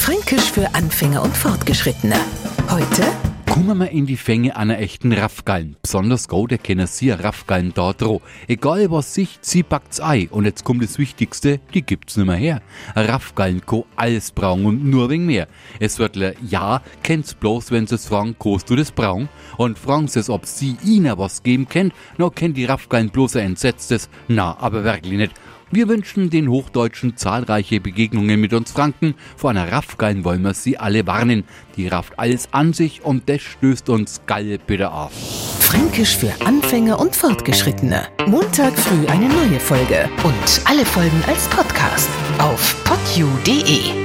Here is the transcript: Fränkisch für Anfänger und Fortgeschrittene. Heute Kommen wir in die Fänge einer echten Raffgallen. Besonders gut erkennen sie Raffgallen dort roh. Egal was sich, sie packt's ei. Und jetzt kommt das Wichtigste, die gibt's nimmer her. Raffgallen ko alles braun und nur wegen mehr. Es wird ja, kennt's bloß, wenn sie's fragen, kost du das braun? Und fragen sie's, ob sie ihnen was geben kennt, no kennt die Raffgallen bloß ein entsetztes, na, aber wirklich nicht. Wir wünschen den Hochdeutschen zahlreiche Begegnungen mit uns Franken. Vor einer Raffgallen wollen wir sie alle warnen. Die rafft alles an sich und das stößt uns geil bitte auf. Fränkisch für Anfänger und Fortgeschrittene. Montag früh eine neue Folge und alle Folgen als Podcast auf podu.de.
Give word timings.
Fränkisch 0.00 0.50
für 0.50 0.74
Anfänger 0.74 1.22
und 1.22 1.36
Fortgeschrittene. 1.36 2.16
Heute 2.70 3.02
Kommen 3.50 3.78
wir 3.78 3.90
in 3.90 4.06
die 4.06 4.16
Fänge 4.16 4.56
einer 4.56 4.78
echten 4.78 5.12
Raffgallen. 5.12 5.76
Besonders 5.82 6.26
gut 6.26 6.52
erkennen 6.52 6.86
sie 6.86 7.10
Raffgallen 7.10 7.74
dort 7.74 8.02
roh. 8.02 8.22
Egal 8.48 8.90
was 8.90 9.12
sich, 9.12 9.38
sie 9.42 9.62
packt's 9.62 10.00
ei. 10.00 10.28
Und 10.30 10.46
jetzt 10.46 10.64
kommt 10.64 10.82
das 10.82 10.98
Wichtigste, 10.98 11.60
die 11.74 11.82
gibt's 11.82 12.16
nimmer 12.16 12.36
her. 12.36 12.62
Raffgallen 12.96 13.66
ko 13.66 13.84
alles 13.94 14.30
braun 14.30 14.64
und 14.64 14.84
nur 14.86 15.10
wegen 15.10 15.26
mehr. 15.26 15.48
Es 15.80 15.98
wird 15.98 16.16
ja, 16.48 16.80
kennt's 17.02 17.34
bloß, 17.34 17.70
wenn 17.70 17.86
sie's 17.86 18.06
fragen, 18.06 18.36
kost 18.38 18.70
du 18.70 18.76
das 18.76 18.92
braun? 18.92 19.28
Und 19.58 19.78
fragen 19.78 20.08
sie's, 20.08 20.30
ob 20.30 20.46
sie 20.46 20.78
ihnen 20.82 21.18
was 21.18 21.42
geben 21.42 21.68
kennt, 21.68 21.92
no 22.16 22.30
kennt 22.30 22.56
die 22.56 22.64
Raffgallen 22.64 23.10
bloß 23.10 23.36
ein 23.36 23.48
entsetztes, 23.48 24.08
na, 24.28 24.56
aber 24.58 24.82
wirklich 24.82 25.18
nicht. 25.18 25.34
Wir 25.72 25.86
wünschen 25.88 26.30
den 26.30 26.48
Hochdeutschen 26.48 27.16
zahlreiche 27.16 27.80
Begegnungen 27.80 28.40
mit 28.40 28.52
uns 28.52 28.72
Franken. 28.72 29.14
Vor 29.36 29.50
einer 29.50 29.70
Raffgallen 29.70 30.24
wollen 30.24 30.42
wir 30.42 30.54
sie 30.54 30.78
alle 30.78 31.06
warnen. 31.06 31.44
Die 31.76 31.86
rafft 31.86 32.18
alles 32.18 32.48
an 32.52 32.72
sich 32.72 33.04
und 33.04 33.28
das 33.28 33.40
stößt 33.42 33.88
uns 33.88 34.22
geil 34.26 34.58
bitte 34.66 34.90
auf. 34.90 35.12
Fränkisch 35.60 36.16
für 36.16 36.32
Anfänger 36.44 36.98
und 36.98 37.14
Fortgeschrittene. 37.14 38.08
Montag 38.26 38.76
früh 38.76 39.06
eine 39.06 39.28
neue 39.28 39.60
Folge 39.60 40.08
und 40.24 40.60
alle 40.64 40.84
Folgen 40.84 41.22
als 41.28 41.46
Podcast 41.48 42.08
auf 42.38 42.84
podu.de. 42.84 43.99